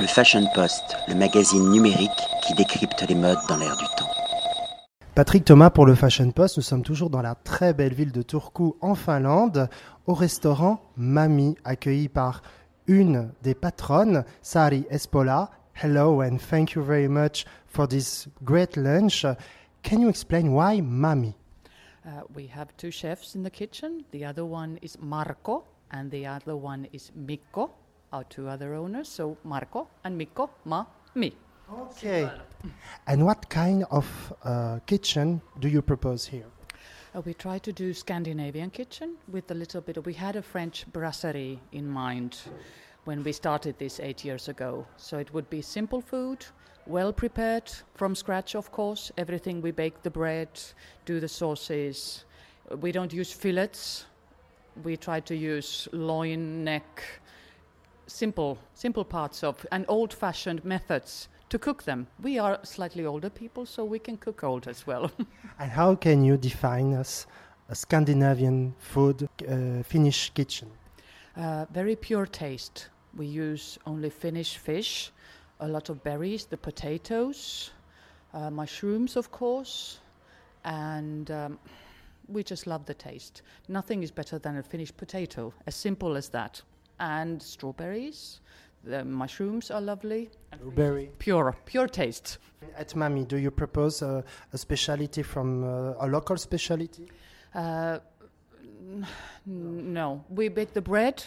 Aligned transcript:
Le 0.00 0.06
Fashion 0.06 0.46
Post, 0.54 0.96
le 1.08 1.16
magazine 1.16 1.70
numérique 1.70 2.10
qui 2.46 2.54
décrypte 2.54 3.04
les 3.08 3.16
modes 3.16 3.38
dans 3.48 3.56
l'air 3.56 3.76
du 3.76 3.84
temps. 3.96 4.08
Patrick 5.16 5.44
Thomas 5.44 5.70
pour 5.70 5.86
le 5.86 5.96
Fashion 5.96 6.30
Post. 6.30 6.56
Nous 6.56 6.62
sommes 6.62 6.84
toujours 6.84 7.10
dans 7.10 7.20
la 7.20 7.34
très 7.34 7.74
belle 7.74 7.94
ville 7.94 8.12
de 8.12 8.22
Turku 8.22 8.76
en 8.80 8.94
Finlande, 8.94 9.68
au 10.06 10.14
restaurant 10.14 10.80
Mami, 10.96 11.56
accueilli 11.64 12.08
par 12.08 12.42
une 12.86 13.32
des 13.42 13.56
patronnes, 13.56 14.24
Sari 14.40 14.86
Espola. 14.88 15.50
Hello 15.82 16.22
and 16.22 16.38
thank 16.38 16.74
you 16.74 16.82
very 16.82 17.08
much 17.08 17.44
for 17.66 17.88
this 17.88 18.28
great 18.44 18.76
lunch. 18.76 19.26
Can 19.82 20.00
you 20.00 20.08
explain 20.08 20.52
why 20.52 20.80
Mami? 20.80 21.34
Uh, 22.06 22.22
we 22.36 22.48
have 22.54 22.68
two 22.76 22.92
chefs 22.92 23.34
in 23.34 23.42
the 23.42 23.50
kitchen. 23.50 24.04
The 24.12 24.24
other 24.24 24.44
one 24.44 24.78
is 24.80 24.96
Marco, 25.00 25.64
and 25.90 26.08
the 26.12 26.26
other 26.26 26.56
one 26.56 26.86
is 26.92 27.10
Mikko, 27.16 27.70
our 28.12 28.24
two 28.24 28.48
other 28.48 28.74
owners. 28.74 29.08
So 29.08 29.36
Marco 29.44 29.88
and 30.04 30.16
Mikko, 30.16 30.50
ma, 30.64 30.84
me. 31.14 31.34
Okay. 31.72 32.30
And 33.06 33.24
what 33.24 33.48
kind 33.50 33.84
of 33.90 34.06
uh, 34.42 34.78
kitchen 34.86 35.40
do 35.60 35.68
you 35.68 35.82
propose 35.82 36.26
here? 36.26 36.46
Uh, 37.14 37.20
we 37.22 37.34
try 37.34 37.58
to 37.58 37.72
do 37.72 37.92
Scandinavian 37.92 38.70
kitchen 38.70 39.16
with 39.28 39.50
a 39.50 39.54
little 39.54 39.80
bit 39.80 39.96
of. 39.96 40.06
We 40.06 40.14
had 40.14 40.36
a 40.36 40.42
French 40.42 40.86
brasserie 40.92 41.58
in 41.72 41.86
mind 41.86 42.38
when 43.04 43.22
we 43.22 43.32
started 43.32 43.78
this 43.78 44.00
eight 44.00 44.24
years 44.24 44.48
ago. 44.48 44.86
So 44.96 45.18
it 45.18 45.32
would 45.32 45.48
be 45.50 45.62
simple 45.62 46.00
food, 46.00 46.44
well 46.86 47.12
prepared 47.12 47.70
from 47.94 48.14
scratch, 48.14 48.54
of 48.54 48.70
course. 48.72 49.12
Everything 49.16 49.62
we 49.62 49.70
bake 49.70 50.02
the 50.02 50.10
bread, 50.10 50.48
do 51.04 51.20
the 51.20 51.28
sauces. 51.28 52.24
We 52.80 52.92
don't 52.92 53.12
use 53.12 53.32
fillets. 53.32 54.06
We 54.84 54.96
try 54.96 55.20
to 55.20 55.34
use 55.34 55.88
loin, 55.92 56.64
neck, 56.64 57.02
simple, 58.08 58.58
simple 58.74 59.04
parts 59.04 59.44
of 59.44 59.64
and 59.70 59.84
old-fashioned 59.88 60.64
methods 60.64 61.28
to 61.48 61.58
cook 61.58 61.82
them. 61.84 62.06
We 62.22 62.38
are 62.38 62.58
slightly 62.62 63.06
older 63.06 63.30
people, 63.30 63.66
so 63.66 63.84
we 63.84 63.98
can 63.98 64.16
cook 64.16 64.44
old 64.44 64.66
as 64.68 64.86
well. 64.86 65.10
And 65.58 65.70
how 65.70 65.94
can 65.94 66.24
you 66.24 66.36
define 66.36 66.94
us 66.94 67.26
a 67.68 67.74
Scandinavian 67.74 68.74
food 68.78 69.22
uh, 69.22 69.82
Finnish 69.82 70.30
kitchen? 70.34 70.70
Uh, 71.36 71.66
very 71.70 71.96
pure 71.96 72.26
taste. 72.26 72.88
We 73.16 73.26
use 73.26 73.78
only 73.86 74.10
Finnish 74.10 74.56
fish, 74.58 75.12
a 75.60 75.68
lot 75.68 75.88
of 75.88 76.02
berries, 76.02 76.46
the 76.46 76.56
potatoes, 76.56 77.70
uh, 78.34 78.50
mushrooms, 78.50 79.16
of 79.16 79.30
course, 79.30 80.00
and 80.64 81.30
um, 81.30 81.58
we 82.28 82.42
just 82.42 82.66
love 82.66 82.84
the 82.84 82.94
taste. 82.94 83.42
Nothing 83.68 84.02
is 84.02 84.10
better 84.10 84.38
than 84.38 84.56
a 84.58 84.62
Finnish 84.62 84.96
potato, 84.96 85.52
as 85.66 85.74
simple 85.74 86.16
as 86.16 86.28
that. 86.28 86.62
And 87.00 87.42
strawberries, 87.42 88.40
the 88.84 89.04
mushrooms 89.04 89.70
are 89.70 89.80
lovely. 89.80 90.30
and 90.52 90.60
Blueberry. 90.60 91.10
Pure, 91.18 91.56
pure 91.64 91.86
taste. 91.88 92.38
At 92.76 92.90
Mami, 92.94 93.26
do 93.26 93.36
you 93.36 93.50
propose 93.50 94.02
a, 94.02 94.24
a 94.52 94.58
specialty 94.58 95.22
from 95.22 95.64
uh, 95.64 95.94
a 96.00 96.06
local 96.08 96.36
specialty? 96.36 97.08
Uh, 97.54 97.98
n- 98.90 99.06
no, 99.46 100.24
we 100.28 100.48
bake 100.48 100.72
the 100.74 100.82
bread 100.82 101.22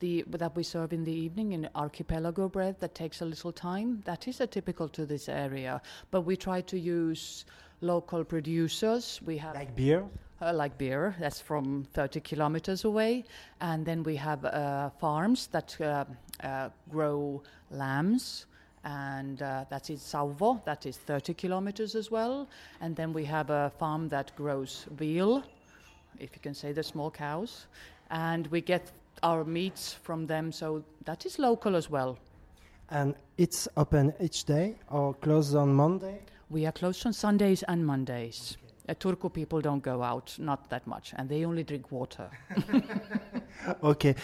the, 0.00 0.24
that 0.28 0.54
we 0.56 0.62
serve 0.62 0.92
in 0.92 1.04
the 1.04 1.12
evening 1.12 1.52
in 1.52 1.68
archipelago 1.74 2.48
bread 2.48 2.78
that 2.80 2.94
takes 2.94 3.22
a 3.22 3.24
little 3.24 3.52
time. 3.52 4.02
That 4.04 4.28
is 4.28 4.40
a 4.40 4.46
typical 4.46 4.88
to 4.90 5.06
this 5.06 5.28
area, 5.28 5.80
but 6.10 6.22
we 6.22 6.36
try 6.36 6.60
to 6.62 6.78
use 6.78 7.44
local 7.80 8.24
producers. 8.24 9.20
We 9.24 9.38
have 9.38 9.54
Like 9.54 9.74
beer? 9.74 10.04
Uh, 10.42 10.52
like 10.52 10.76
beer 10.78 11.14
that's 11.18 11.40
from 11.40 11.86
30 11.94 12.20
kilometers 12.20 12.84
away 12.84 13.24
and 13.60 13.84
then 13.86 14.02
we 14.02 14.16
have 14.16 14.44
uh, 14.44 14.90
farms 14.90 15.48
that 15.48 15.76
uh, 15.80 16.04
uh, 16.42 16.68
grow 16.90 17.42
lambs 17.70 18.46
and 18.84 19.40
uh, 19.42 19.64
that's 19.70 19.90
in 19.90 19.96
Sauvo, 19.96 20.62
that 20.64 20.86
is 20.86 20.98
30 20.98 21.34
kilometers 21.34 21.94
as 21.94 22.10
well. 22.10 22.48
And 22.80 22.94
then 22.94 23.12
we 23.12 23.24
have 23.24 23.50
a 23.50 23.72
farm 23.78 24.08
that 24.10 24.34
grows 24.36 24.86
veal, 24.92 25.42
if 26.18 26.30
you 26.34 26.40
can 26.42 26.54
say 26.54 26.72
the 26.72 26.82
small 26.82 27.10
cows, 27.10 27.66
and 28.10 28.46
we 28.48 28.60
get 28.60 28.92
our 29.22 29.44
meats 29.44 29.94
from 30.02 30.26
them, 30.26 30.52
so 30.52 30.84
that 31.06 31.24
is 31.24 31.38
local 31.38 31.76
as 31.76 31.88
well. 31.88 32.18
And 32.90 33.14
it's 33.38 33.66
open 33.76 34.12
each 34.20 34.44
day 34.44 34.76
or 34.90 35.14
closed 35.14 35.56
on 35.56 35.72
Monday? 35.72 36.20
We 36.50 36.66
are 36.66 36.72
closed 36.72 37.06
on 37.06 37.14
Sundays 37.14 37.62
and 37.62 37.86
Mondays. 37.86 38.58
Uh, 38.86 38.94
Turku 38.94 39.32
people 39.32 39.60
don't 39.60 39.82
go 39.82 40.02
out, 40.02 40.36
not 40.38 40.68
that 40.68 40.86
much, 40.86 41.14
and 41.16 41.28
they 41.28 41.44
only 41.44 41.64
drink 41.64 41.90
water. 41.90 42.28
Okay. 43.82 44.14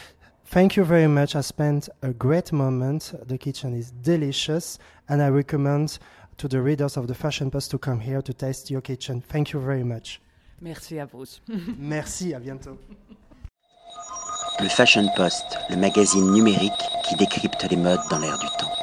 Thank 0.46 0.76
you 0.76 0.84
very 0.84 1.06
much. 1.06 1.36
I 1.36 1.42
spent 1.42 1.88
a 2.02 2.12
great 2.12 2.52
moment. 2.52 3.14
The 3.26 3.38
kitchen 3.38 3.72
is 3.72 3.92
delicious, 3.92 4.78
and 5.08 5.22
I 5.22 5.28
recommend 5.28 5.98
to 6.38 6.48
the 6.48 6.60
readers 6.60 6.96
of 6.96 7.06
the 7.06 7.14
Fashion 7.14 7.50
Post 7.50 7.70
to 7.70 7.78
come 7.78 8.00
here 8.00 8.20
to 8.20 8.32
taste 8.34 8.70
your 8.70 8.80
kitchen. 8.80 9.20
Thank 9.20 9.52
you 9.52 9.60
very 9.60 9.84
much. 9.84 10.20
Merci 10.60 10.98
à 10.98 11.06
vous. 11.06 11.40
Merci, 11.78 12.34
à 12.34 12.40
bientôt. 12.40 12.76
Le 14.60 14.68
Fashion 14.68 15.08
Post, 15.16 15.58
le 15.70 15.76
magazine 15.76 16.32
numérique 16.32 16.72
qui 17.08 17.16
décrypte 17.16 17.66
les 17.70 17.76
modes 17.76 18.00
dans 18.10 18.18
l'air 18.18 18.38
du 18.38 18.46
temps. 18.58 18.79